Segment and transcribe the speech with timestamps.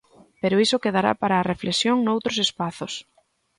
[0.41, 2.93] Pero iso quedará para a reflexión noutros espazos.